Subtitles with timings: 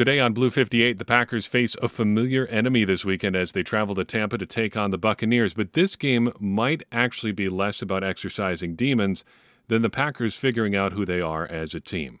[0.00, 3.94] Today on Blue 58, the Packers face a familiar enemy this weekend as they travel
[3.96, 5.52] to Tampa to take on the Buccaneers.
[5.52, 9.26] But this game might actually be less about exercising demons
[9.68, 12.18] than the Packers figuring out who they are as a team.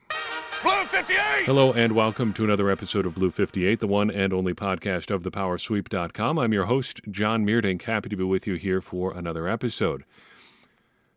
[0.62, 1.46] Blue 58!
[1.46, 5.22] Hello and welcome to another episode of Blue 58, the one and only podcast of
[5.22, 6.38] thepowersweep.com.
[6.38, 7.80] I'm your host, John Meerdink.
[7.84, 10.04] Happy to be with you here for another episode.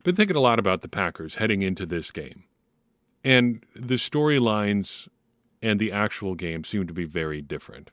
[0.05, 2.45] Been thinking a lot about the Packers heading into this game.
[3.21, 5.09] And the storylines
[5.63, 7.89] and the actual game seem to be very different.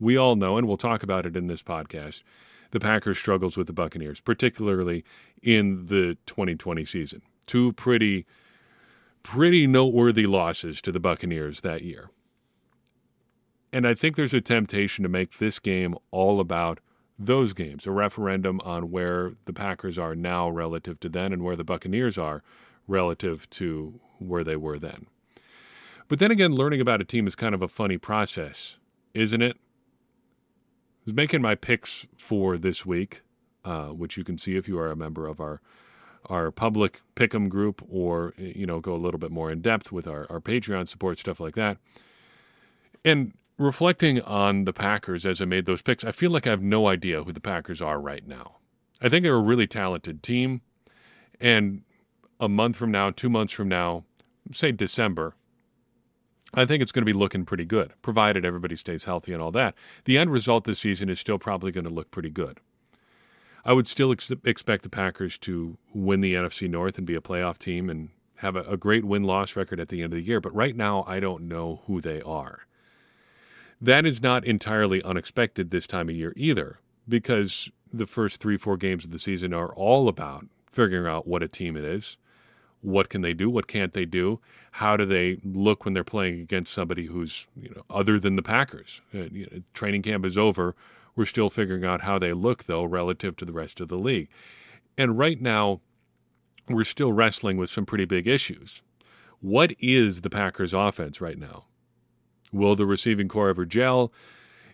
[0.00, 2.22] We all know, and we'll talk about it in this podcast,
[2.70, 5.04] the Packers' struggles with the Buccaneers, particularly
[5.42, 7.22] in the 2020 season.
[7.46, 8.24] Two pretty,
[9.22, 12.10] pretty noteworthy losses to the Buccaneers that year.
[13.70, 16.80] And I think there's a temptation to make this game all about
[17.18, 21.56] those games, a referendum on where the Packers are now relative to then and where
[21.56, 22.42] the Buccaneers are
[22.88, 25.06] relative to where they were then.
[26.08, 28.78] But then again, learning about a team is kind of a funny process,
[29.14, 29.56] isn't it?
[29.56, 33.22] I was making my picks for this week,
[33.64, 35.60] uh, which you can see if you are a member of our
[36.30, 40.06] our public pick'em group, or you know, go a little bit more in depth with
[40.06, 41.76] our, our Patreon support stuff like that.
[43.04, 46.62] And reflecting on the Packers as I made those picks, I feel like I have
[46.62, 48.56] no idea who the Packers are right now.
[49.02, 50.62] I think they're a really talented team,
[51.40, 51.82] and
[52.40, 54.04] a month from now, two months from now,
[54.50, 55.34] say December,
[56.56, 59.50] I think it's going to be looking pretty good, provided everybody stays healthy and all
[59.52, 59.74] that.
[60.04, 62.60] The end result this season is still probably going to look pretty good.
[63.64, 67.20] I would still ex- expect the Packers to win the NFC North and be a
[67.20, 70.26] playoff team and have a, a great win loss record at the end of the
[70.26, 72.66] year, but right now I don't know who they are.
[73.80, 76.78] That is not entirely unexpected this time of year either,
[77.08, 81.42] because the first three, four games of the season are all about figuring out what
[81.42, 82.16] a team it is
[82.84, 84.38] what can they do what can't they do
[84.72, 88.42] how do they look when they're playing against somebody who's you know other than the
[88.42, 90.74] packers uh, you know, training camp is over
[91.16, 94.28] we're still figuring out how they look though relative to the rest of the league
[94.98, 95.80] and right now
[96.68, 98.82] we're still wrestling with some pretty big issues
[99.40, 101.64] what is the packers offense right now
[102.52, 104.12] will the receiving corps ever gel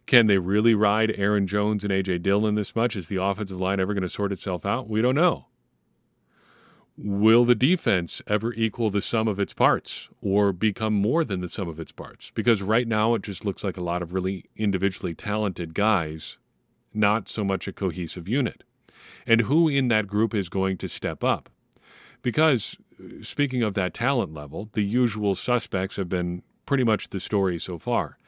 [0.07, 2.19] can they really ride Aaron Jones and A.J.
[2.19, 2.97] Dillon this much?
[2.97, 4.89] Is the offensive line ever going to sort itself out?
[4.89, 5.47] We don't know.
[7.03, 11.49] Will the defense ever equal the sum of its parts or become more than the
[11.49, 12.31] sum of its parts?
[12.35, 16.37] Because right now it just looks like a lot of really individually talented guys,
[16.93, 18.65] not so much a cohesive unit.
[19.27, 21.49] And who in that group is going to step up?
[22.21, 27.21] Because uh, speaking of that talent level, the usual suspects have been pretty much the
[27.21, 28.19] story so far.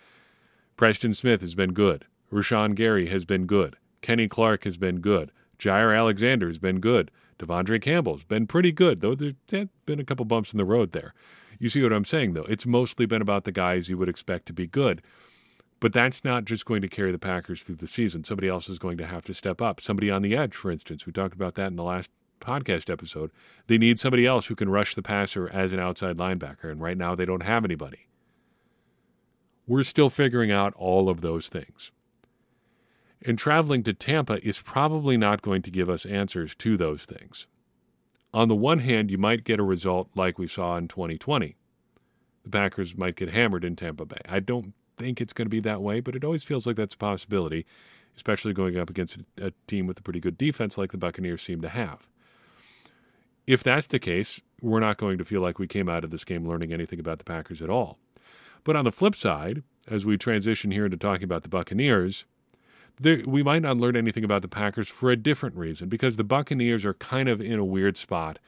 [0.76, 2.06] Preston Smith has been good.
[2.32, 3.76] Rashan Gary has been good.
[4.00, 5.30] Kenny Clark has been good.
[5.58, 7.10] Jaire Alexander has been good.
[7.42, 9.34] De'Vondre Campbell's been pretty good, though there's
[9.86, 11.12] been a couple bumps in the road there.
[11.58, 12.46] You see what I'm saying, though?
[12.48, 15.02] It's mostly been about the guys you would expect to be good.
[15.80, 18.22] But that's not just going to carry the Packers through the season.
[18.22, 19.80] Somebody else is going to have to step up.
[19.80, 21.06] Somebody on the edge, for instance.
[21.06, 22.10] We talked about that in the last
[22.40, 23.32] podcast episode.
[23.66, 26.96] They need somebody else who can rush the passer as an outside linebacker, and right
[26.96, 28.06] now they don't have anybody.
[29.66, 31.92] We're still figuring out all of those things.
[33.24, 37.46] And traveling to Tampa is probably not going to give us answers to those things.
[38.34, 41.56] On the one hand, you might get a result like we saw in 2020.
[42.44, 44.22] The Packers might get hammered in Tampa Bay.
[44.28, 46.94] I don't think it's going to be that way, but it always feels like that's
[46.94, 47.66] a possibility,
[48.16, 51.60] especially going up against a team with a pretty good defense like the Buccaneers seem
[51.60, 52.08] to have.
[53.46, 56.24] If that's the case, we're not going to feel like we came out of this
[56.24, 57.98] game learning anything about the Packers at all.
[58.64, 62.24] But on the flip side, as we transition here into talking about the Buccaneers,
[63.02, 66.24] there, we might not learn anything about the Packers for a different reason because the
[66.24, 68.38] Buccaneers are kind of in a weird spot,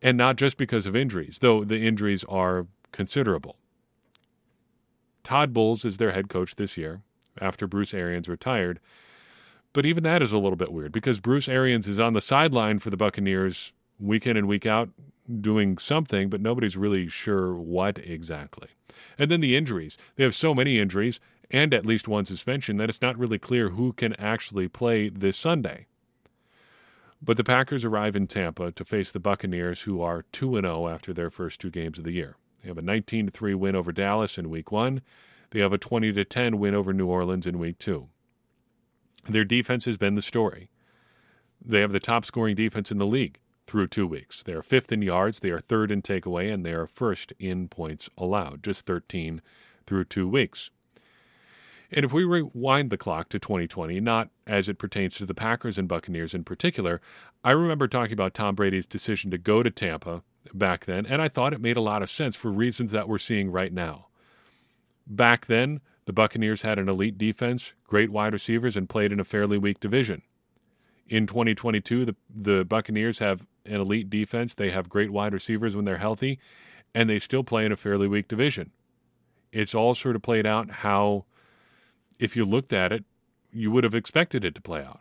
[0.00, 3.56] and not just because of injuries, though the injuries are considerable.
[5.24, 7.02] Todd Bowles is their head coach this year
[7.40, 8.80] after Bruce Arians retired.
[9.72, 12.78] But even that is a little bit weird because Bruce Arians is on the sideline
[12.78, 14.90] for the Buccaneers week in and week out
[15.40, 18.68] doing something, but nobody's really sure what exactly.
[19.18, 19.96] And then the injuries.
[20.16, 21.20] They have so many injuries
[21.52, 25.36] and at least one suspension that it's not really clear who can actually play this
[25.36, 25.86] Sunday.
[27.20, 31.12] But the Packers arrive in Tampa to face the Buccaneers, who are 2 0 after
[31.12, 32.36] their first two games of the year.
[32.62, 35.02] They have a 19 3 win over Dallas in week one.
[35.50, 38.08] They have a 20 10 win over New Orleans in week two.
[39.28, 40.70] Their defense has been the story.
[41.64, 43.38] They have the top scoring defense in the league
[43.68, 44.42] through two weeks.
[44.42, 47.68] They are fifth in yards, they are third in takeaway, and they are first in
[47.68, 49.40] points allowed, just 13
[49.86, 50.70] through two weeks.
[51.92, 55.76] And if we rewind the clock to 2020, not as it pertains to the Packers
[55.76, 57.00] and Buccaneers in particular,
[57.44, 60.22] I remember talking about Tom Brady's decision to go to Tampa
[60.54, 63.18] back then, and I thought it made a lot of sense for reasons that we're
[63.18, 64.06] seeing right now.
[65.06, 69.24] Back then, the Buccaneers had an elite defense, great wide receivers, and played in a
[69.24, 70.22] fairly weak division.
[71.08, 74.54] In 2022, the, the Buccaneers have an elite defense.
[74.54, 76.38] They have great wide receivers when they're healthy,
[76.94, 78.70] and they still play in a fairly weak division.
[79.52, 81.26] It's all sort of played out how,
[82.22, 83.04] if you looked at it,
[83.52, 85.00] you would have expected it to play out.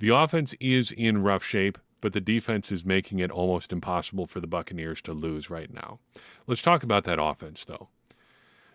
[0.00, 4.40] The offense is in rough shape, but the defense is making it almost impossible for
[4.40, 6.00] the Buccaneers to lose right now.
[6.48, 7.88] Let's talk about that offense, though.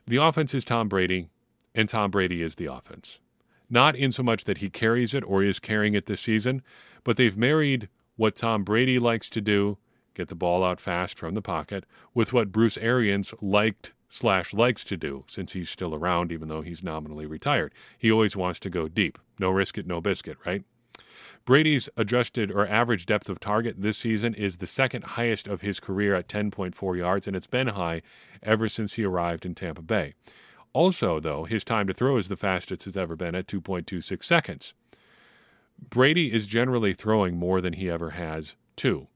[0.08, 1.28] The offense is Tom Brady,
[1.76, 3.20] and Tom Brady is the offense.
[3.70, 6.62] Not in so much that he carries it or is carrying it this season,
[7.04, 9.78] but they've married what Tom Brady likes to do,
[10.14, 14.84] get the ball out fast from the pocket, with what Bruce Arians liked slash likes
[14.84, 17.74] to do since he's still around, even though he's nominally retired.
[17.98, 19.18] He always wants to go deep.
[19.40, 20.64] No risk it, no biscuit, right?
[21.46, 25.80] Brady's adjusted or average depth of target this season is the second highest of his
[25.80, 28.04] career at 10.4 yards, and it's been high
[28.44, 30.14] ever since he arrived in Tampa Bay.
[30.74, 34.76] Also, though, his time to throw is the fastest it's ever been at 2.26 seconds.
[35.90, 39.08] Brady is generally throwing more than he ever has, too.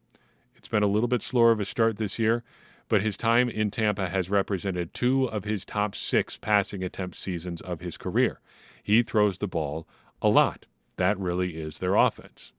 [0.55, 2.43] It's been a little bit slower of a start this year,
[2.89, 7.61] but his time in Tampa has represented two of his top six passing attempt seasons
[7.61, 8.39] of his career.
[8.81, 9.87] He throws the ball
[10.21, 10.65] a lot.
[10.95, 12.53] That really is their offense.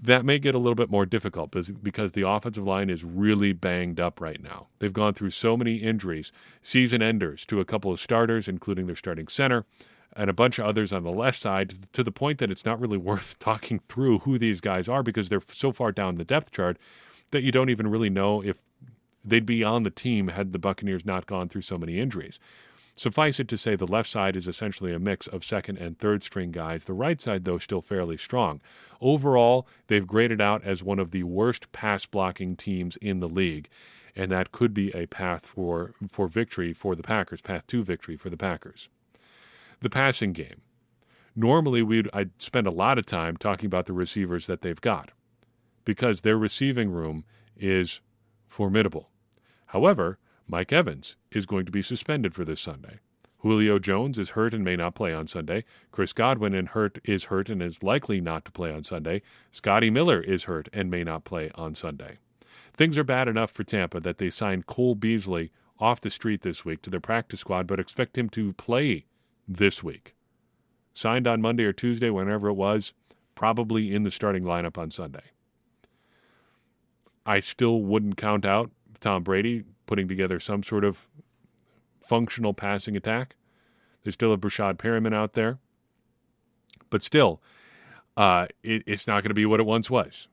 [0.00, 3.98] That may get a little bit more difficult because the offensive line is really banged
[3.98, 4.68] up right now.
[4.78, 6.30] They've gone through so many injuries,
[6.62, 9.64] season enders to a couple of starters, including their starting center,
[10.14, 12.80] and a bunch of others on the left side, to the point that it's not
[12.80, 16.52] really worth talking through who these guys are because they're so far down the depth
[16.52, 16.78] chart
[17.30, 18.58] that you don't even really know if
[19.28, 22.38] they'd be on the team had the Buccaneers not gone through so many injuries.
[22.98, 26.24] Suffice it to say, the left side is essentially a mix of second and third
[26.24, 26.84] string guys.
[26.84, 28.60] The right side, though, still fairly strong.
[29.00, 33.68] Overall, they've graded out as one of the worst pass blocking teams in the league,
[34.16, 38.16] and that could be a path for, for victory for the Packers, path to victory
[38.16, 38.88] for the Packers.
[39.80, 40.62] The passing game.
[41.36, 45.12] Normally, we'd, I'd spend a lot of time talking about the receivers that they've got
[45.84, 47.24] because their receiving room
[47.56, 48.00] is
[48.48, 49.08] formidable.
[49.68, 53.00] However, Mike Evans is going to be suspended for this Sunday.
[53.38, 55.64] Julio Jones is hurt and may not play on Sunday.
[55.92, 59.22] Chris Godwin hurt is hurt and is likely not to play on Sunday.
[59.52, 62.18] Scotty Miller is hurt and may not play on Sunday.
[62.76, 66.64] Things are bad enough for Tampa that they signed Cole Beasley off the street this
[66.64, 69.04] week to their practice squad, but expect him to play
[69.46, 70.14] this week.
[70.94, 72.92] Signed on Monday or Tuesday, whenever it was,
[73.36, 75.30] probably in the starting lineup on Sunday.
[77.24, 81.08] I still wouldn't count out Tom Brady putting together some sort of
[82.00, 83.36] functional passing attack.
[84.02, 85.58] There's still a Breshad Perriman out there.
[86.90, 87.40] But still,
[88.16, 90.28] uh, it, it's not going to be what it once was.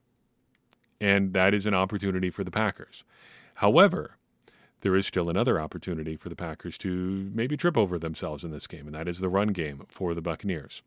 [1.02, 3.04] And that is an opportunity for the Packers.
[3.56, 4.18] However,
[4.82, 8.68] there is still another opportunity for the Packers to maybe trip over themselves in this
[8.68, 10.82] game, and that is the run game for the Buccaneers.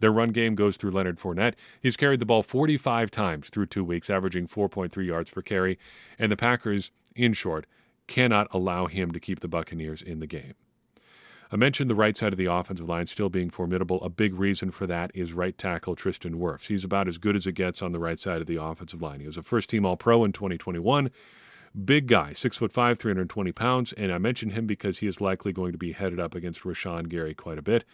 [0.00, 1.54] Their run game goes through Leonard Fournette.
[1.80, 5.78] He's carried the ball 45 times through two weeks, averaging 4.3 yards per carry.
[6.18, 7.66] And the Packers, in short,
[8.06, 10.54] cannot allow him to keep the Buccaneers in the game.
[11.50, 14.02] I mentioned the right side of the offensive line still being formidable.
[14.02, 16.66] A big reason for that is right tackle Tristan Wirfs.
[16.66, 19.20] He's about as good as it gets on the right side of the offensive line.
[19.20, 21.10] He was a first team All Pro in 2021.
[21.84, 25.52] Big guy, six foot five, 320 pounds, and I mention him because he is likely
[25.52, 27.84] going to be headed up against Rashan Gary quite a bit.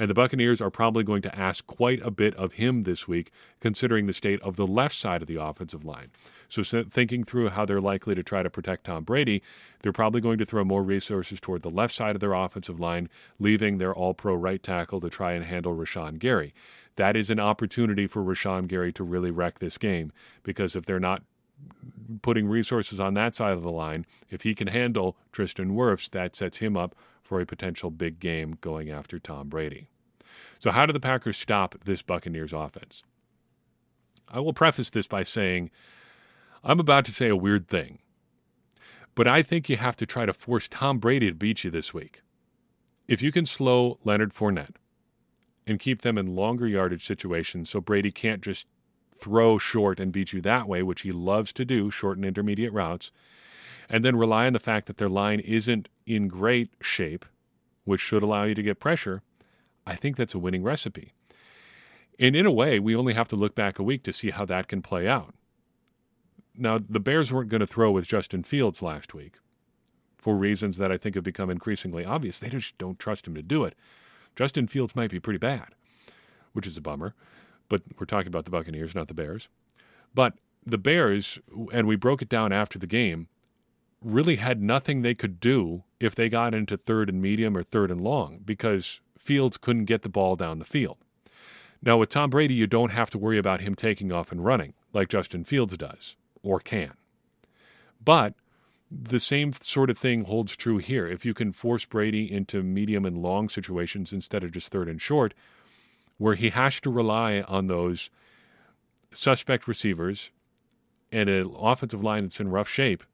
[0.00, 3.30] And the Buccaneers are probably going to ask quite a bit of him this week,
[3.60, 6.10] considering the state of the left side of the offensive line.
[6.48, 9.42] So, thinking through how they're likely to try to protect Tom Brady,
[9.82, 13.10] they're probably going to throw more resources toward the left side of their offensive line,
[13.38, 16.54] leaving their all pro right tackle to try and handle Rashan Gary.
[16.96, 20.98] That is an opportunity for Rashan Gary to really wreck this game because if they're
[20.98, 21.24] not
[22.22, 26.34] putting resources on that side of the line, if he can handle Tristan Wirfs, that
[26.34, 26.94] sets him up
[27.30, 29.86] for a potential big game going after Tom Brady.
[30.58, 33.04] So, how do the Packers stop this Buccaneers offense?
[34.28, 35.70] I will preface this by saying
[36.64, 38.00] I'm about to say a weird thing,
[39.14, 41.94] but I think you have to try to force Tom Brady to beat you this
[41.94, 42.22] week.
[43.06, 44.74] If you can slow Leonard Fournette
[45.68, 48.66] and keep them in longer yardage situations so Brady can't just
[49.20, 52.72] throw short and beat you that way, which he loves to do, short and intermediate
[52.72, 53.12] routes,
[53.88, 57.24] and then rely on the fact that their line isn't in great shape,
[57.84, 59.22] which should allow you to get pressure,
[59.86, 61.12] I think that's a winning recipe.
[62.18, 64.44] And in a way, we only have to look back a week to see how
[64.46, 65.34] that can play out.
[66.56, 69.36] Now, the Bears weren't going to throw with Justin Fields last week
[70.18, 72.38] for reasons that I think have become increasingly obvious.
[72.38, 73.74] They just don't trust him to do it.
[74.36, 75.68] Justin Fields might be pretty bad,
[76.52, 77.14] which is a bummer,
[77.68, 79.48] but we're talking about the Buccaneers, not the Bears.
[80.14, 80.34] But
[80.66, 81.38] the Bears,
[81.72, 83.28] and we broke it down after the game,
[84.02, 87.90] really had nothing they could do if they got into third and medium or third
[87.90, 90.98] and long because Fields couldn't get the ball down the field.
[91.82, 94.74] Now, with Tom Brady, you don't have to worry about him taking off and running
[94.92, 96.92] like Justin Fields does or can.
[98.02, 98.34] But
[98.90, 101.06] the same sort of thing holds true here.
[101.06, 105.00] If you can force Brady into medium and long situations instead of just third and
[105.00, 105.32] short,
[106.18, 108.10] where he has to rely on those
[109.12, 110.30] suspect receivers
[111.12, 113.04] and an offensive line that's in rough shape,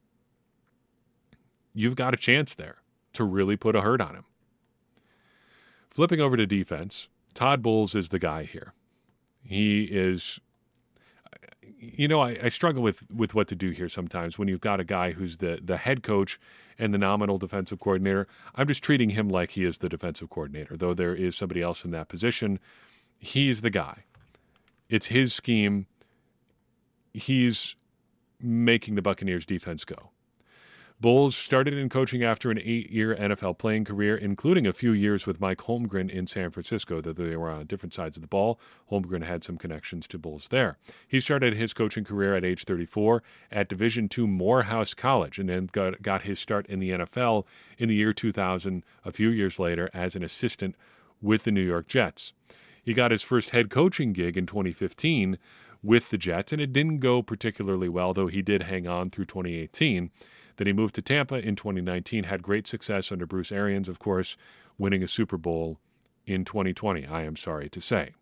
[1.77, 2.77] you've got a chance there
[3.13, 4.25] to really put a hurt on him.
[5.91, 8.73] Flipping over to defense, Todd Bowles is the guy here.
[9.45, 10.41] He is
[11.79, 14.81] you know, I, I, struggle with with what to do here sometimes when you've got
[14.81, 16.41] a guy who's the the head coach
[16.79, 18.27] and the nominal defensive coordinator.
[18.55, 21.85] I'm just treating him like he is the defensive coordinator, though there is somebody else
[21.85, 22.59] in that position.
[23.19, 24.05] He's the guy.
[24.89, 25.87] It's his scheme.
[27.13, 27.77] He's
[28.41, 30.11] making the Buccaneers defense go.
[30.99, 35.27] Bowles started in coaching after an eight year NFL playing career, including a few years
[35.27, 38.59] with Mike Holmgren in San Francisco, though they were on different sides of the ball.
[38.91, 40.79] Holmgren had some connections to Bowles there.
[41.07, 43.23] He started his coaching career at age 34
[43.53, 47.45] at Division II Morehouse College and then got, got his start in the NFL
[47.77, 50.77] in the year 2000, a few years later, as an assistant
[51.21, 52.33] with the New York Jets.
[52.83, 55.37] He got his first head coaching gig in 2015
[55.83, 59.27] with the Jets, and it didn't go particularly well, though he did hang on through
[59.27, 60.11] 2018.
[60.57, 64.37] Then he moved to Tampa in 2019, had great success under Bruce Arians, of course,
[64.79, 65.79] winning a Super Bowl
[66.27, 68.13] in 2020, I am sorry to say.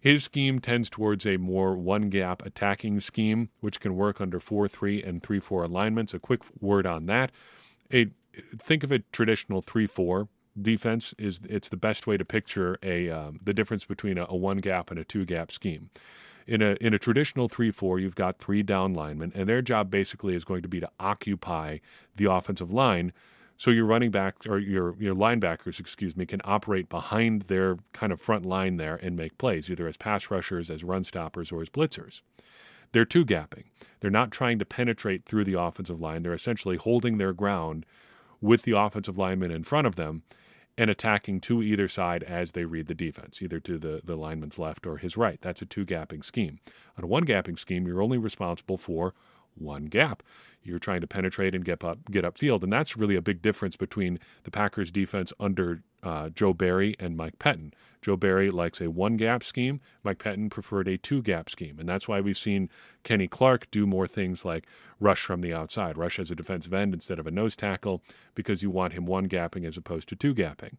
[0.00, 4.68] His scheme tends towards a more one gap attacking scheme, which can work under 4
[4.68, 6.12] 3 and 3 4 alignments.
[6.12, 7.32] A quick word on that.
[7.92, 8.08] A,
[8.58, 10.28] think of a traditional 3 4
[10.60, 14.36] defense is it's the best way to picture a um, the difference between a, a
[14.36, 15.90] one gap and a two gap scheme
[16.46, 19.90] in a in a traditional three four, you've got three down linemen, and their job
[19.90, 21.78] basically is going to be to occupy
[22.16, 23.12] the offensive line.
[23.56, 28.12] So your running back or your your linebackers, excuse me, can operate behind their kind
[28.12, 31.62] of front line there and make plays, either as pass rushers, as run stoppers, or
[31.62, 32.22] as blitzers.
[32.92, 33.64] They're two gapping.
[34.00, 36.22] They're not trying to penetrate through the offensive line.
[36.22, 37.86] They're essentially holding their ground
[38.40, 40.22] with the offensive lineman in front of them
[40.76, 44.58] and attacking to either side as they read the defense, either to the, the lineman's
[44.58, 45.40] left or his right.
[45.40, 46.58] That's a two gapping scheme.
[46.98, 49.14] On a one gapping scheme, you're only responsible for
[49.56, 50.22] one gap.
[50.62, 53.76] You're trying to penetrate and get up get upfield, and that's really a big difference
[53.76, 57.72] between the Packers' defense under uh, Joe Barry and Mike Pettine.
[58.02, 59.80] Joe Barry likes a one gap scheme.
[60.02, 62.68] Mike Pettine preferred a two gap scheme, and that's why we've seen
[63.02, 64.66] Kenny Clark do more things like
[65.00, 68.02] rush from the outside, rush as a defensive end instead of a nose tackle,
[68.34, 70.76] because you want him one gapping as opposed to two gapping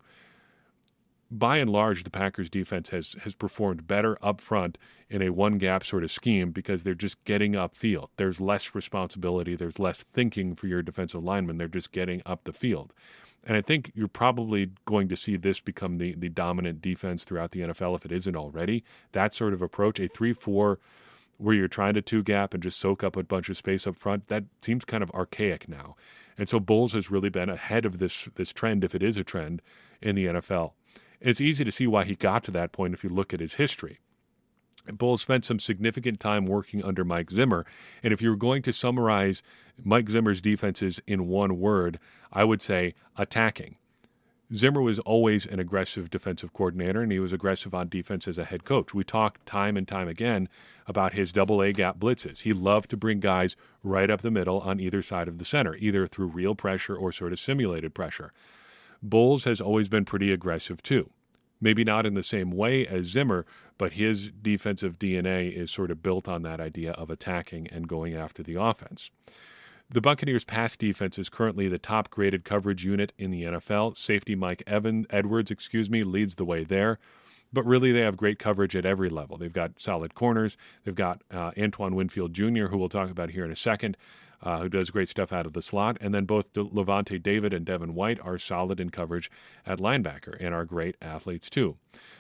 [1.32, 4.78] by and large, the Packers defense has has performed better up front
[5.10, 8.10] in a one gap sort of scheme because they're just getting upfield.
[8.18, 11.58] There's less responsibility, there's less thinking for your defensive linemen.
[11.58, 12.94] They're just getting up the field.
[13.46, 17.52] And I think you're probably going to see this become the, the dominant defense throughout
[17.52, 18.84] the NFL if it isn't already.
[19.12, 20.80] That sort of approach, a 3 4
[21.38, 23.98] where you're trying to two gap and just soak up a bunch of space up
[23.98, 25.96] front, that seems kind of archaic now.
[26.38, 29.24] And so Bowles has really been ahead of this this trend, if it is a
[29.24, 29.62] trend,
[30.02, 30.72] in the NFL.
[31.22, 33.40] And it's easy to see why he got to that point if you look at
[33.40, 34.00] his history.
[34.94, 37.66] Bowles spent some significant time working under Mike Zimmer.
[38.04, 39.42] And if you were going to summarize
[39.84, 42.00] Mike Zimmer's defenses in one word,
[42.32, 43.78] I would say attacking.
[44.54, 48.46] Zimmer was always an aggressive defensive coordinator, and he was aggressive on defense as a
[48.46, 48.94] head coach.
[48.94, 50.48] We talked time and time again
[50.86, 52.42] about his double A gap blitzes.
[52.42, 55.76] He loved to bring guys right up the middle on either side of the center,
[55.78, 58.34] either through real pressure or sort of simulated pressure.
[59.02, 61.10] Bowles has always been pretty aggressive too.
[61.62, 63.46] Maybe not in the same way as Zimmer,
[63.78, 68.14] but his defensive DNA is sort of built on that idea of attacking and going
[68.14, 69.10] after the offense.
[69.90, 73.96] The Buccaneers' pass defense is currently the top graded coverage unit in the NFL.
[73.96, 76.98] Safety Mike Evan Edwards, excuse me, leads the way there.
[77.54, 79.38] But really, they have great coverage at every level.
[79.38, 80.58] They've got solid corners.
[80.84, 83.96] They've got uh, Antoine Winfield Jr., who we'll talk about here in a second
[84.42, 85.98] uh, who does great stuff out of the slot.
[86.02, 89.32] And then both Lavonte David and Devin White are solid in coverage
[89.66, 91.78] at linebacker and are great athletes too.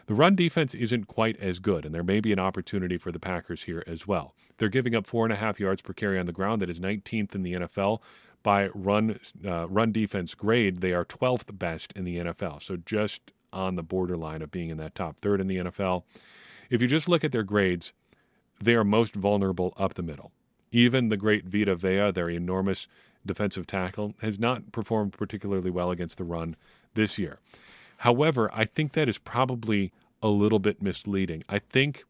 [0.08, 3.20] The run defense isn't quite as good, and there may be an opportunity for the
[3.20, 4.36] Packers here as well.
[4.58, 6.62] They're giving up four and a half yards per carry on the ground.
[6.62, 8.02] That is 19th in the NFL.
[8.44, 12.62] By run uh, run defense grade, they are 12th best in the NFL.
[12.62, 16.04] So just on the borderline of being in that top third in the NFL.
[16.70, 17.94] If you just look at their grades,
[18.62, 20.32] they are most vulnerable up the middle.
[20.75, 22.89] Even the great Vita Vea, their enormous
[23.25, 26.58] defensive tackle, has not performed particularly well against the run
[26.96, 27.39] this year.
[28.00, 31.46] However, I think that is probably a little bit misleading.
[31.48, 32.03] I think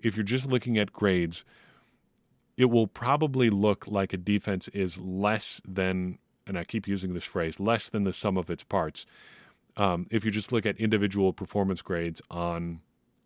[0.00, 1.44] if you're just looking at grades,
[2.56, 7.24] it will probably look like a defense is less than and I keep using this
[7.24, 9.04] phrase, less than the sum of its parts.
[9.76, 12.80] Um, if you just look at individual performance grades on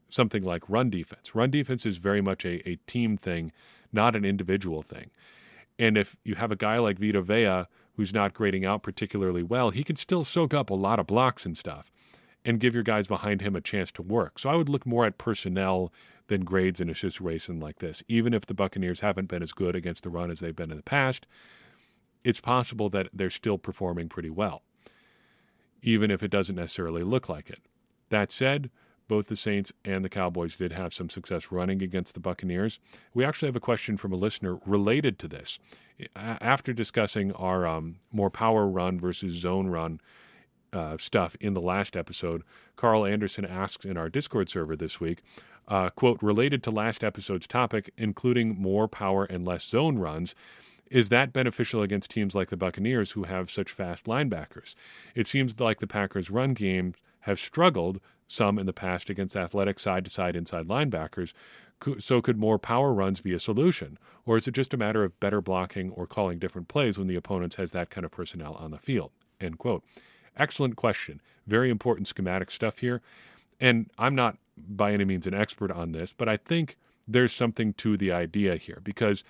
[0.09, 3.52] something like run defense, run defense is very much a, a team thing,
[3.92, 5.11] not an individual thing.
[5.78, 9.70] And if you have a guy like Vita Vea who's not grading out particularly well,
[9.70, 11.90] he can still soak up a lot of blocks and stuff
[12.44, 14.38] and give your guys behind him a chance to work.
[14.38, 15.92] So I would look more at personnel
[16.28, 18.02] than grades in a situation like this.
[18.09, 20.76] Even if the Buccaneers haven't been as good against the run as they've been in
[20.76, 21.26] the past,
[22.25, 24.62] it's possible that they're still performing pretty well,
[25.82, 27.61] even if it doesn't necessarily look like it.
[28.11, 28.70] That said,
[29.11, 32.79] both the Saints and the Cowboys did have some success running against the Buccaneers.
[33.12, 35.59] We actually have a question from a listener related to this.
[36.14, 40.00] After discussing our um, more power run versus zone run
[40.73, 42.45] uh, stuff in the last episode,
[42.76, 45.23] Carl Anderson asks in our Discord server this week,
[45.67, 50.37] uh, quote, related to last episode's topic, including more power and less zone runs,
[50.88, 54.76] is that beneficial against teams like the Buccaneers who have such fast linebackers?
[55.17, 58.00] It seems like the Packers' run game have struggled
[58.31, 61.33] some in the past against athletic side to side inside linebackers.
[61.99, 63.99] So, could more power runs be a solution?
[64.27, 67.17] Or is it just a matter of better blocking or calling different plays when the
[67.17, 69.13] opponent has that kind of personnel on the field?
[69.41, 69.83] End quote.
[70.37, 71.21] Excellent question.
[71.47, 73.01] Very important schematic stuff here.
[73.59, 76.77] And I'm not by any means an expert on this, but I think
[77.09, 79.25] there's something to the idea here because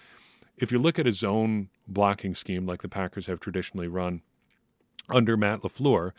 [0.56, 4.22] if you look at a zone blocking scheme like the Packers have traditionally run
[5.08, 6.12] under Matt LaFleur,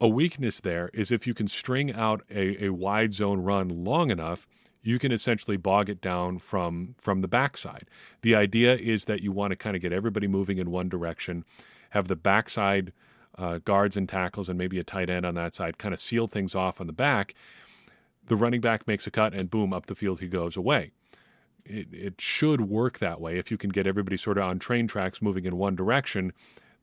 [0.00, 4.10] a weakness there is if you can string out a, a wide zone run long
[4.10, 4.46] enough,
[4.82, 7.88] you can essentially bog it down from from the backside.
[8.22, 11.44] The idea is that you want to kind of get everybody moving in one direction,
[11.90, 12.92] have the backside
[13.38, 16.26] uh, guards and tackles, and maybe a tight end on that side, kind of seal
[16.26, 17.34] things off on the back.
[18.26, 20.92] The running back makes a cut, and boom, up the field he goes away.
[21.64, 24.86] It, it should work that way if you can get everybody sort of on train
[24.86, 26.32] tracks moving in one direction.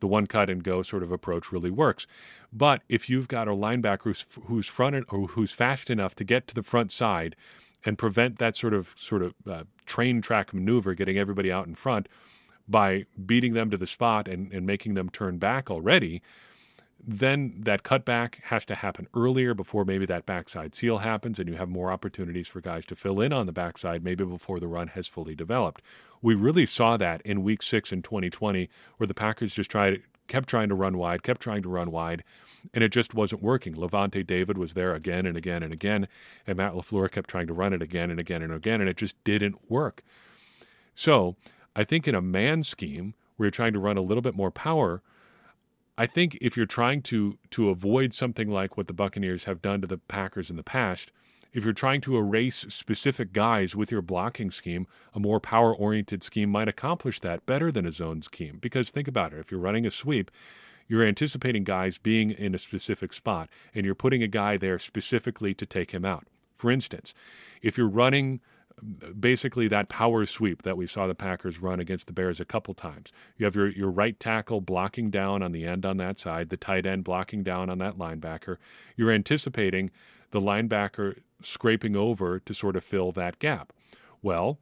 [0.01, 2.05] The one cut and go sort of approach really works.
[2.51, 6.47] But if you've got a linebacker who's, who's front or who's fast enough to get
[6.47, 7.35] to the front side
[7.85, 11.75] and prevent that sort of sort of uh, train track maneuver, getting everybody out in
[11.75, 12.07] front,
[12.67, 16.21] by beating them to the spot and, and making them turn back already,
[17.05, 21.55] then that cutback has to happen earlier before maybe that backside seal happens, and you
[21.55, 24.89] have more opportunities for guys to fill in on the backside maybe before the run
[24.89, 25.81] has fully developed.
[26.21, 30.47] We really saw that in week six in 2020, where the Packers just tried kept
[30.47, 32.23] trying to run wide, kept trying to run wide,
[32.73, 33.75] and it just wasn't working.
[33.75, 36.07] Lavonte David was there again and again and again,
[36.47, 38.95] and Matt LaFleur kept trying to run it again and again and again, and it
[38.95, 40.03] just didn't work.
[40.95, 41.35] So
[41.75, 44.51] I think in a man scheme where you're trying to run a little bit more
[44.51, 45.01] power,
[45.97, 49.81] I think if you're trying to to avoid something like what the Buccaneers have done
[49.81, 51.11] to the Packers in the past,
[51.53, 56.23] if you're trying to erase specific guys with your blocking scheme, a more power oriented
[56.23, 58.57] scheme might accomplish that better than a zone scheme.
[58.61, 60.31] Because think about it if you're running a sweep,
[60.87, 65.53] you're anticipating guys being in a specific spot, and you're putting a guy there specifically
[65.53, 66.27] to take him out.
[66.57, 67.13] For instance,
[67.61, 68.39] if you're running
[69.19, 72.73] basically that power sweep that we saw the Packers run against the Bears a couple
[72.73, 73.11] times.
[73.37, 76.57] You have your, your right tackle blocking down on the end on that side, the
[76.57, 78.57] tight end blocking down on that linebacker.
[78.95, 79.91] You're anticipating
[80.31, 83.73] the linebacker scraping over to sort of fill that gap.
[84.21, 84.59] Well,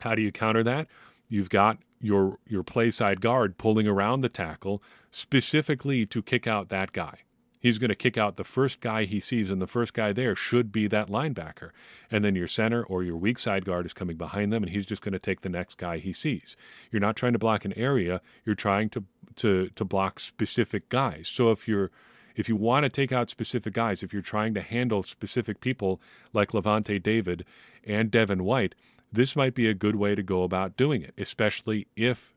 [0.00, 0.88] how do you counter that?
[1.28, 6.68] You've got your your play side guard pulling around the tackle specifically to kick out
[6.68, 7.20] that guy.
[7.64, 10.36] He's going to kick out the first guy he sees, and the first guy there
[10.36, 11.70] should be that linebacker.
[12.10, 14.84] And then your center or your weak side guard is coming behind them, and he's
[14.84, 16.58] just going to take the next guy he sees.
[16.90, 19.04] You're not trying to block an area; you're trying to
[19.36, 21.26] to to block specific guys.
[21.26, 21.90] So if you're
[22.36, 26.02] if you want to take out specific guys, if you're trying to handle specific people
[26.34, 27.46] like Lavonte David
[27.82, 28.74] and Devin White,
[29.10, 32.34] this might be a good way to go about doing it, especially if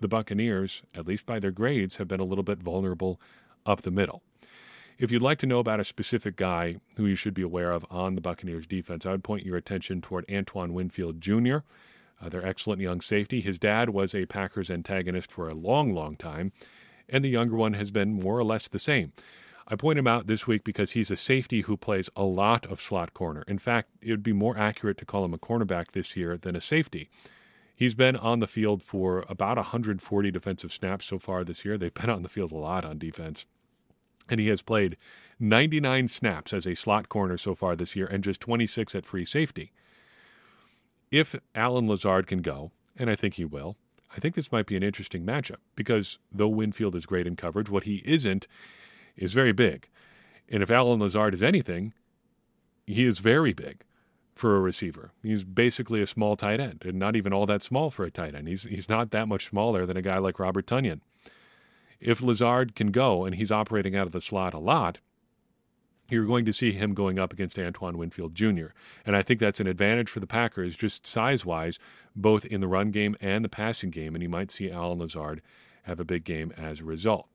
[0.00, 3.20] the Buccaneers, at least by their grades, have been a little bit vulnerable
[3.66, 4.22] up the middle.
[4.98, 7.86] If you'd like to know about a specific guy who you should be aware of
[7.88, 11.58] on the Buccaneers defense, I would point your attention toward Antoine Winfield Jr.,
[12.20, 13.40] uh, their excellent young safety.
[13.40, 16.50] His dad was a Packers antagonist for a long, long time,
[17.08, 19.12] and the younger one has been more or less the same.
[19.68, 22.80] I point him out this week because he's a safety who plays a lot of
[22.80, 23.44] slot corner.
[23.46, 26.56] In fact, it would be more accurate to call him a cornerback this year than
[26.56, 27.08] a safety.
[27.76, 31.78] He's been on the field for about 140 defensive snaps so far this year.
[31.78, 33.46] They've been on the field a lot on defense
[34.28, 34.96] and he has played
[35.40, 39.24] 99 snaps as a slot corner so far this year and just 26 at free
[39.24, 39.72] safety.
[41.10, 43.76] If Allen Lazard can go, and I think he will,
[44.14, 47.70] I think this might be an interesting matchup because though Winfield is great in coverage,
[47.70, 48.46] what he isn't
[49.16, 49.88] is very big.
[50.48, 51.92] And if Allen Lazard is anything,
[52.86, 53.84] he is very big.
[54.34, 55.10] for a receiver.
[55.22, 58.34] He's basically a small tight end, and not even all that small for a tight
[58.36, 58.46] end.
[58.48, 61.00] He's he's not that much smaller than a guy like Robert Tonyan.
[62.00, 64.98] If Lazard can go and he's operating out of the slot a lot,
[66.10, 68.68] you're going to see him going up against Antoine Winfield Jr.
[69.04, 71.78] And I think that's an advantage for the Packers, just size wise,
[72.16, 74.14] both in the run game and the passing game.
[74.14, 75.42] And you might see Allen Lazard
[75.82, 77.28] have a big game as a result.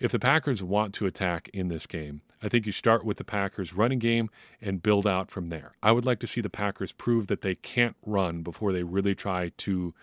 [0.00, 3.24] If the Packers want to attack in this game, I think you start with the
[3.24, 4.28] Packers running game
[4.60, 5.72] and build out from there.
[5.82, 9.14] I would like to see the Packers prove that they can't run before they really
[9.14, 9.94] try to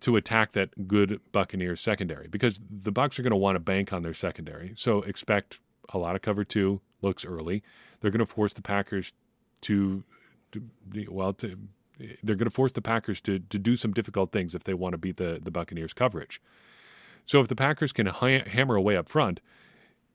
[0.00, 3.92] to attack that good Buccaneers secondary because the Bucks are going to want to bank
[3.92, 4.72] on their secondary.
[4.76, 5.60] So expect
[5.90, 7.62] a lot of cover 2 looks early.
[8.00, 9.12] They're going to force the Packers
[9.62, 10.04] to,
[10.52, 10.62] to
[11.08, 11.56] well to
[12.22, 14.92] they're going to force the Packers to to do some difficult things if they want
[14.92, 16.40] to beat the the Buccaneers coverage.
[17.26, 19.40] So if the Packers can ha- hammer away up front,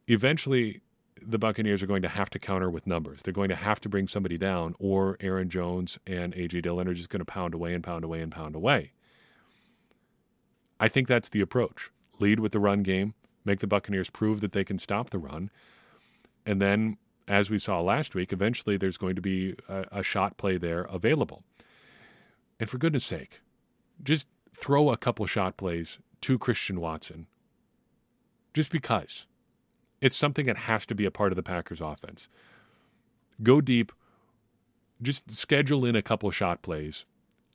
[0.08, 0.82] eventually
[1.21, 3.21] the Buccaneers are going to have to counter with numbers.
[3.21, 6.62] They're going to have to bring somebody down, or Aaron Jones and A.J.
[6.62, 8.91] Dillon are just going to pound away and pound away and pound away.
[10.79, 11.91] I think that's the approach.
[12.19, 13.13] Lead with the run game,
[13.45, 15.49] make the Buccaneers prove that they can stop the run,
[16.45, 20.38] and then, as we saw last week, eventually there's going to be a, a shot
[20.38, 21.43] play there available.
[22.59, 23.41] And for goodness sake,
[24.03, 27.27] just throw a couple shot plays to Christian Watson
[28.53, 29.25] just because.
[30.01, 32.27] It's something that has to be a part of the Packers offense.
[33.41, 33.91] Go deep,
[35.01, 37.05] just schedule in a couple shot plays,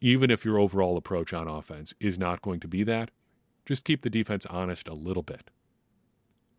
[0.01, 3.11] even if your overall approach on offense is not going to be that.
[3.67, 5.51] Just keep the defense honest a little bit.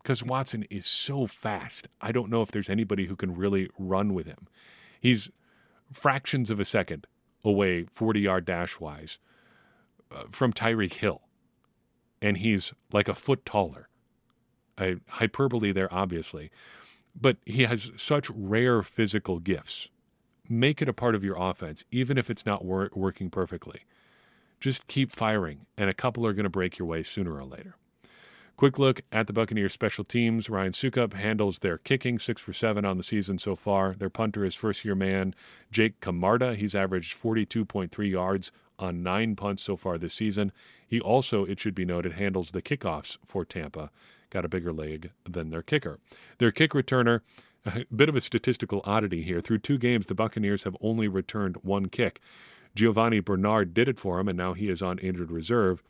[0.02, 1.88] Because Watson is so fast.
[2.00, 4.48] I don't know if there's anybody who can really run with him.
[5.00, 5.30] He's
[5.92, 7.06] fractions of a second
[7.44, 9.18] away, 40 yard dash wise,
[10.10, 11.22] uh, from Tyreek Hill
[12.22, 13.88] and he's like a foot taller.
[14.78, 16.50] A hyperbole there, obviously,
[17.18, 19.88] but he has such rare physical gifts.
[20.52, 23.82] Make it a part of your offense, even if it's not wor- working perfectly.
[24.58, 27.76] Just keep firing, and a couple are going to break your way sooner or later.
[28.56, 30.50] Quick look at the Buccaneers special teams.
[30.50, 33.94] Ryan Succop handles their kicking, six for seven on the season so far.
[33.94, 35.36] Their punter is first year man
[35.70, 36.56] Jake Camarda.
[36.56, 40.50] He's averaged 42.3 yards on nine punts so far this season.
[40.84, 43.90] He also, it should be noted, handles the kickoffs for Tampa.
[44.30, 45.98] Got a bigger leg than their kicker.
[46.38, 47.20] Their kick returner,
[47.64, 49.40] a bit of a statistical oddity here.
[49.40, 52.20] Through two games, the Buccaneers have only returned one kick.
[52.74, 55.82] Giovani Bernard did it for him, and now he is on injured reserve.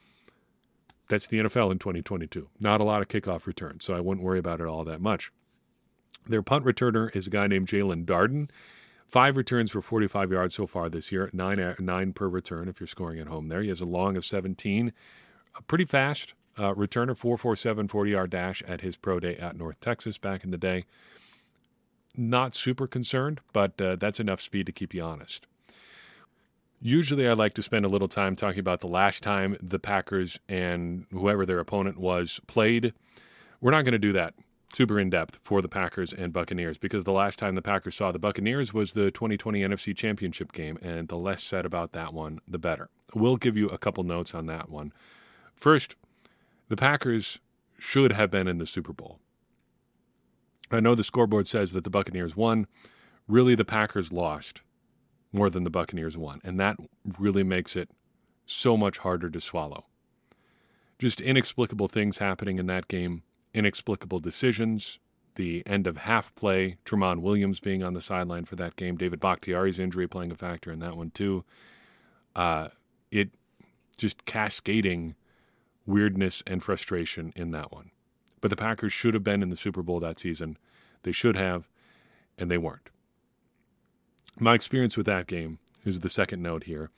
[1.08, 2.48] That's the NFL in 2022.
[2.60, 5.32] Not a lot of kickoff returns, so I wouldn't worry about it all that much.
[6.26, 8.48] Their punt returner is a guy named Jaelon Darden.
[9.08, 12.78] Five returns for 45 yards so far this year, nine uh, nine per return if
[12.78, 13.60] you're scoring at home there.
[13.60, 14.92] He has a long of 17.
[15.56, 19.80] A pretty fast uh, returner, 447 40 yard dash at his pro day at North
[19.80, 20.84] Texas back in the day.
[22.16, 25.46] Not super concerned, but uh, that's enough speed to keep you honest.
[26.82, 30.40] Usually, I like to spend a little time talking about the last time the Packers
[30.48, 32.94] and whoever their opponent was played.
[33.60, 34.34] We're not going to do that
[34.74, 38.12] super in depth for the Packers and Buccaneers because the last time the Packers saw
[38.12, 42.40] the Buccaneers was the 2020 NFC Championship game, and the less said about that one,
[42.46, 42.88] the better.
[43.14, 44.92] We'll give you a couple notes on that one.
[45.54, 45.96] First,
[46.68, 47.40] the Packers
[47.78, 49.18] should have been in the Super Bowl.
[50.70, 52.66] I know the scoreboard says that the Buccaneers won.
[53.26, 54.62] Really, the Packers lost
[55.32, 56.76] more than the Buccaneers won, and that
[57.18, 57.90] really makes it
[58.46, 59.86] so much harder to swallow.
[60.98, 63.22] Just inexplicable things happening in that game
[63.54, 64.98] inexplicable decisions,
[65.36, 69.20] the end of half play, Tramon Williams being on the sideline for that game, David
[69.20, 71.44] Bakhtiari's injury playing a factor in that one too.
[72.34, 72.68] Uh,
[73.10, 73.30] it
[73.96, 75.14] just cascading
[75.86, 77.90] weirdness and frustration in that one.
[78.40, 80.56] But the Packers should have been in the Super Bowl that season.
[81.02, 81.68] They should have,
[82.38, 82.88] and they weren't.
[84.38, 86.90] My experience with that game is the second note here.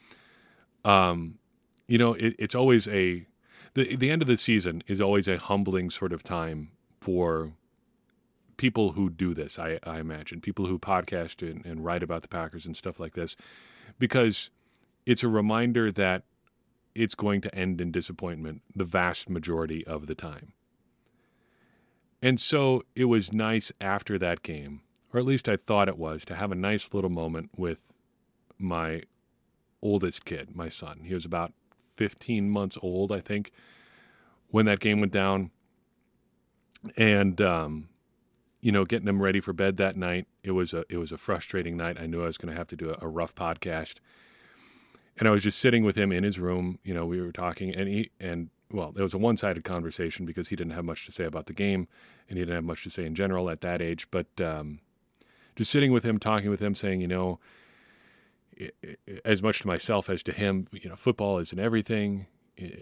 [0.85, 1.39] Um,
[1.89, 3.27] you know, it, it's always a
[3.75, 7.53] the the end of the season is always a humbling sort of time for
[8.57, 9.59] people who do this.
[9.59, 13.15] I, I imagine people who podcast and, and write about the Packers and stuff like
[13.15, 13.35] this,
[13.99, 14.51] because
[15.05, 16.23] it's a reminder that
[16.95, 20.53] it's going to end in disappointment the vast majority of the time.
[22.23, 24.83] And so it was nice after that game,
[25.13, 27.81] or at least I thought it was, to have a nice little moment with
[28.59, 29.03] my
[29.83, 31.01] oldest kid, my son.
[31.05, 31.53] He was about
[31.97, 33.51] 15 months old, I think,
[34.49, 35.51] when that game went down.
[36.97, 37.89] And um,
[38.61, 41.19] you know, getting him ready for bed that night, it was a it was a
[41.19, 41.97] frustrating night.
[42.01, 43.97] I knew I was going to have to do a, a rough podcast,
[45.19, 46.79] and I was just sitting with him in his room.
[46.83, 50.27] You know, we were talking, and he and well, it was a one sided conversation
[50.27, 51.89] because he didn't have much to say about the game,
[52.29, 54.09] and he didn't have much to say in general at that age.
[54.11, 54.81] But um,
[55.57, 57.39] just sitting with him, talking with him, saying, you know,
[59.25, 62.27] as much to myself as to him, you know, football isn't everything.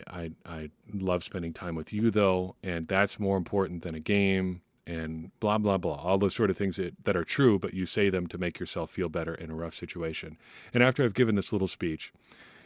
[0.09, 4.63] I I love spending time with you though, and that's more important than a game
[4.87, 5.95] and blah blah blah.
[5.95, 8.59] All those sort of things that, that are true, but you say them to make
[8.59, 10.37] yourself feel better in a rough situation.
[10.75, 12.13] And after I've given this little speech,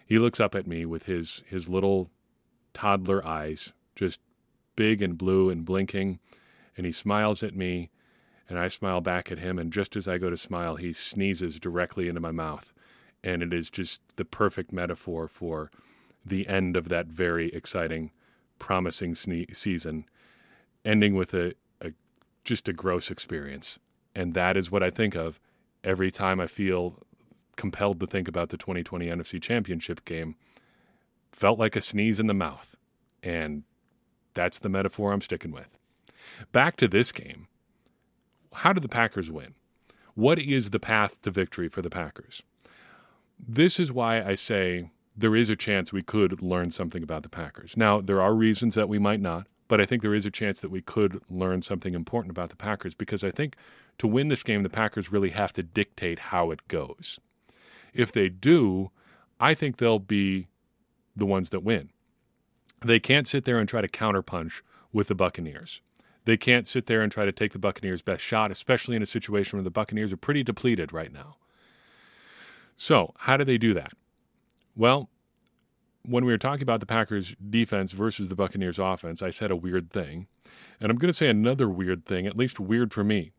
[0.06, 2.10] he looks up at me with his his little
[2.74, 4.20] toddler eyes, just
[4.76, 6.18] big and blue and blinking,
[6.76, 7.90] and he smiles at me,
[8.48, 11.58] and I smile back at him, and just as I go to smile, he sneezes
[11.58, 12.72] directly into my mouth.
[13.22, 15.70] And it is just the perfect metaphor for
[16.26, 18.10] the end of that very exciting,
[18.58, 20.04] promising sne- season,
[20.84, 21.92] ending with a, a
[22.44, 23.78] just a gross experience.
[24.14, 25.40] And that is what I think of
[25.82, 26.98] every time I feel
[27.56, 30.36] compelled to think about the 2020 NFC Championship game.
[31.34, 32.76] Felt like a sneeze in the mouth.
[33.22, 33.64] And
[34.34, 35.78] that's the metaphor I'm sticking with.
[36.52, 37.48] Back to this game.
[38.52, 39.54] How did the Packers win?
[40.14, 42.42] What is the path to victory for the Packers?
[43.38, 47.28] This is why I say there is a chance we could learn something about the
[47.28, 47.76] Packers.
[47.76, 50.60] Now, there are reasons that we might not, but I think there is a chance
[50.60, 53.56] that we could learn something important about the Packers because I think
[53.98, 57.18] to win this game, the Packers really have to dictate how it goes.
[57.92, 58.90] If they do,
[59.40, 60.48] I think they'll be
[61.16, 61.90] the ones that win.
[62.84, 64.60] They can't sit there and try to counterpunch
[64.92, 65.80] with the Buccaneers.
[66.24, 69.06] They can't sit there and try to take the Buccaneers' best shot, especially in a
[69.06, 71.36] situation where the Buccaneers are pretty depleted right now.
[72.76, 73.92] So, how do they do that?
[74.74, 75.10] Well,
[76.06, 79.56] when we were talking about the Packers defense versus the Buccaneers offense, I said a
[79.56, 80.26] weird thing.
[80.80, 83.32] And I'm going to say another weird thing, at least weird for me.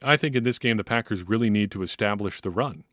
[0.00, 2.84] I think in this game, the Packers really need to establish the run.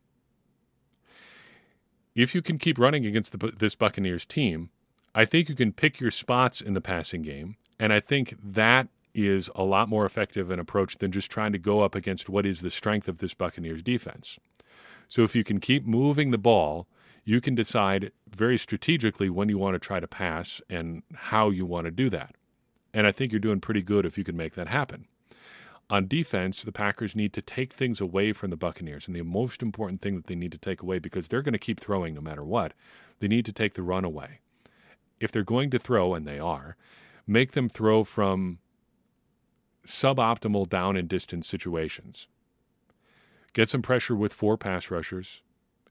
[2.16, 4.70] If you can keep running against the, this Buccaneers team,
[5.14, 7.58] I think you can pick your spots in the passing game.
[7.80, 11.58] And I think that is a lot more effective an approach than just trying to
[11.58, 14.40] go up against what is the strength of this Buccaneers defense.
[15.08, 16.88] So if you can keep moving the ball
[17.26, 21.66] you can decide very strategically when you want to try to pass and how you
[21.66, 22.36] want to do that.
[22.94, 25.08] And I think you're doing pretty good if you can make that happen.
[25.90, 29.08] On defense, the Packers need to take things away from the Buccaneers.
[29.08, 31.60] And the most important thing that they need to take away, because they're going to
[31.60, 32.74] keep throwing no matter what,
[33.20, 34.40] they need to take the run away.
[35.20, 36.76] If they're going to throw, and they are,
[37.28, 38.60] make them throw from
[39.86, 42.28] suboptimal down and distance situations.
[43.54, 45.42] Get some pressure with four pass rushers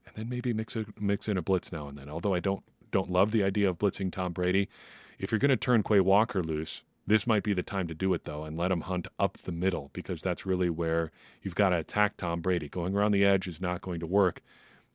[0.05, 2.09] and then maybe mix a, mix in a blitz now and then.
[2.09, 4.69] Although I don't don't love the idea of blitzing Tom Brady,
[5.17, 8.13] if you're going to turn Quay Walker loose, this might be the time to do
[8.13, 11.69] it though, and let him hunt up the middle because that's really where you've got
[11.69, 12.67] to attack Tom Brady.
[12.67, 14.41] Going around the edge is not going to work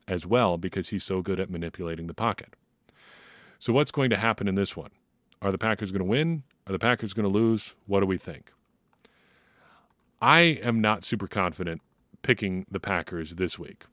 [0.09, 2.55] as well because he's so good at manipulating the pocket.
[3.59, 4.91] So what's going to happen in this one?
[5.43, 6.43] Are the Packers going to win?
[6.67, 7.75] Are the Packers going to lose?
[7.87, 8.53] What do we think?
[10.21, 11.81] I am not super confident
[12.23, 13.85] picking the Packers this week.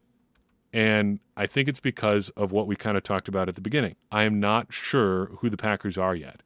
[0.74, 3.96] And I think it's because of what we kind of talked about at the beginning.
[4.12, 6.42] I am not sure who the Packers are yet.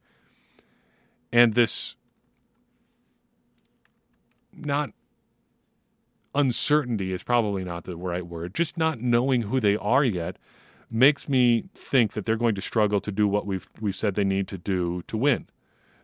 [1.32, 1.96] And this
[4.54, 4.92] not
[6.36, 10.38] uncertainty is probably not the right word, just not knowing who they are yet
[10.90, 14.24] makes me think that they're going to struggle to do what we've we've said they
[14.24, 15.48] need to do to win.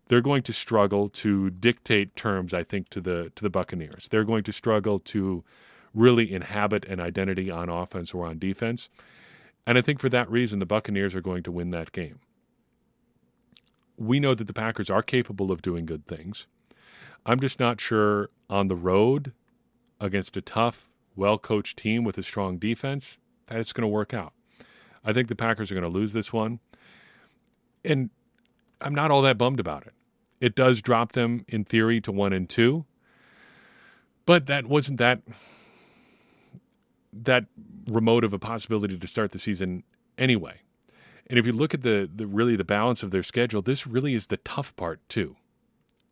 [0.07, 4.07] They're going to struggle to dictate terms, I think, to the to the Buccaneers.
[4.09, 5.43] They're going to struggle to
[5.93, 8.89] really inhabit an identity on offense or on defense.
[9.65, 12.19] And I think for that reason, the Buccaneers are going to win that game.
[13.97, 16.45] We know that the Packers are capable of doing good things.
[17.25, 19.33] I'm just not sure on the road
[19.99, 24.13] against a tough, well coached team with a strong defense that it's going to work
[24.13, 24.33] out.
[25.03, 26.59] I think the Packers are going to lose this one.
[27.83, 28.09] And
[28.81, 29.93] I'm not all that bummed about it.
[30.39, 32.85] It does drop them in theory to one and two,
[34.25, 35.21] but that wasn't that
[37.11, 37.45] that
[37.87, 39.83] remote of a possibility to start the season
[40.17, 40.61] anyway.
[41.29, 44.13] And if you look at the, the really the balance of their schedule, this really
[44.13, 45.35] is the tough part too.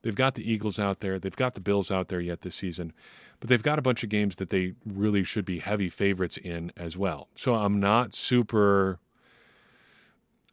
[0.01, 2.93] They've got the Eagles out there, they've got the Bills out there yet this season,
[3.39, 6.71] but they've got a bunch of games that they really should be heavy favorites in
[6.78, 7.30] as well.
[7.36, 8.99] So I'm not super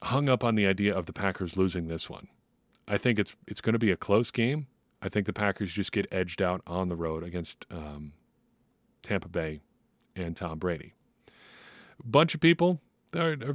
[0.04, 2.28] hung up on the idea of the Packers losing this one.
[2.88, 4.66] I think it's it's going to be a close game.
[5.00, 8.12] I think the Packers just get edged out on the road against um,
[9.02, 9.60] Tampa Bay
[10.14, 10.94] and Tom Brady.
[12.04, 12.80] Bunch of people
[13.14, 13.54] are, are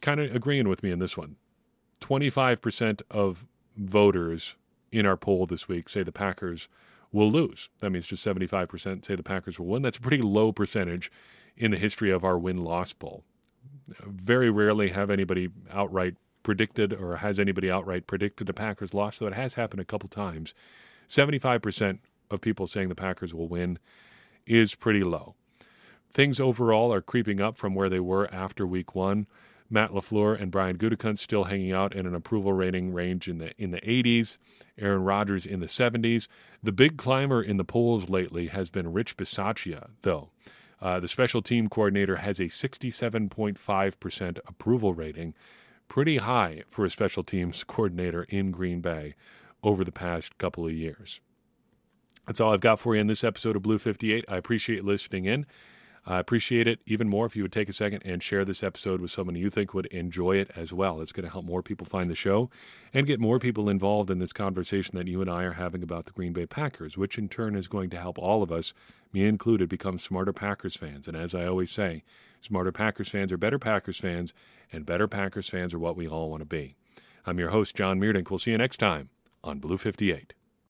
[0.00, 1.36] kind of agreeing with me in this one.
[2.00, 4.56] 25% of voters
[4.92, 6.68] in our poll this week say the Packers
[7.12, 7.68] will lose.
[7.80, 9.82] That means just 75% say the Packers will win.
[9.82, 11.10] That's a pretty low percentage
[11.56, 13.24] in the history of our win loss poll.
[14.06, 19.26] Very rarely have anybody outright predicted or has anybody outright predicted a Packers loss, though
[19.28, 20.54] it has happened a couple times.
[21.08, 21.98] 75%
[22.30, 23.78] of people saying the Packers will win
[24.46, 25.34] is pretty low.
[26.12, 29.26] things overall are creeping up from where they were after week one.
[29.70, 33.52] Matt LaFleur and Brian Gutekunst still hanging out in an approval rating range in the
[33.56, 34.36] in the 80s.
[34.76, 36.26] Aaron Rodgers in the 70s.
[36.62, 40.30] The big climber in the polls lately has been Rich Bisaccia, though.
[40.80, 45.34] Uh, the special team coordinator has a 67.5% approval rating,
[45.88, 49.14] pretty high for a special teams coordinator in Green Bay
[49.62, 51.20] over the past couple of years.
[52.26, 54.24] That's all I've got for you in this episode of Blue 58.
[54.28, 55.46] I appreciate listening in.
[56.06, 59.00] I appreciate it even more if you would take a second and share this episode
[59.00, 61.00] with someone you think would enjoy it as well.
[61.00, 62.48] It's going to help more people find the show
[62.94, 66.06] and get more people involved in this conversation that you and I are having about
[66.06, 68.72] the Green Bay Packers, which in turn is going to help all of us,
[69.12, 71.06] me included, become smarter Packers fans.
[71.06, 72.02] And as I always say,
[72.40, 74.32] smarter Packers fans are better Packers fans,
[74.72, 76.76] and better Packers fans are what we all want to be.
[77.26, 78.30] I'm your host, John Meerdink.
[78.30, 79.10] We'll see you next time
[79.44, 80.32] on Blue 58.